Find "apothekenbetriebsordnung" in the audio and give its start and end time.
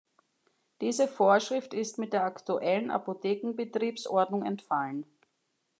2.89-4.43